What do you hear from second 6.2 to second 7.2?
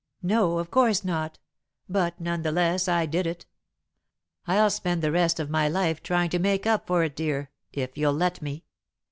to make up for it,